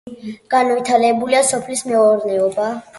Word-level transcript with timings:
განვითარებულია 0.53 1.45
სოფლის 1.53 1.87
მეურნეობა. 1.93 2.71